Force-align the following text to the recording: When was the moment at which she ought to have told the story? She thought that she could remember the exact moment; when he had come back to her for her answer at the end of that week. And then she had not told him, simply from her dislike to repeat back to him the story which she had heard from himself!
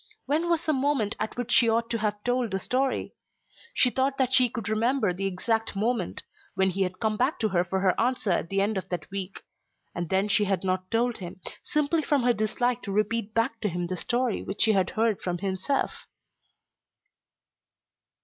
When 0.25 0.49
was 0.49 0.65
the 0.65 0.73
moment 0.73 1.15
at 1.19 1.37
which 1.37 1.51
she 1.51 1.69
ought 1.69 1.91
to 1.91 1.99
have 1.99 2.23
told 2.23 2.49
the 2.49 2.59
story? 2.59 3.13
She 3.75 3.91
thought 3.91 4.17
that 4.17 4.33
she 4.33 4.49
could 4.49 4.67
remember 4.67 5.13
the 5.13 5.27
exact 5.27 5.75
moment; 5.75 6.23
when 6.55 6.71
he 6.71 6.81
had 6.81 6.99
come 6.99 7.17
back 7.17 7.37
to 7.37 7.49
her 7.49 7.63
for 7.63 7.81
her 7.81 7.93
answer 8.01 8.31
at 8.31 8.49
the 8.49 8.61
end 8.61 8.79
of 8.79 8.89
that 8.89 9.11
week. 9.11 9.43
And 9.93 10.09
then 10.09 10.27
she 10.27 10.45
had 10.45 10.63
not 10.63 10.89
told 10.89 11.17
him, 11.17 11.39
simply 11.63 12.01
from 12.01 12.23
her 12.23 12.33
dislike 12.33 12.81
to 12.81 12.91
repeat 12.91 13.35
back 13.35 13.59
to 13.61 13.69
him 13.69 13.85
the 13.85 13.95
story 13.95 14.41
which 14.41 14.63
she 14.63 14.71
had 14.73 14.89
heard 14.89 15.21
from 15.21 15.37
himself! 15.37 16.07